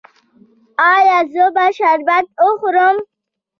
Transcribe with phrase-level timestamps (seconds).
[0.91, 2.95] ایا زه باید شربت وخورم؟